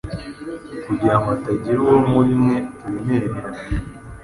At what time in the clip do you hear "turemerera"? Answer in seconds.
2.79-3.37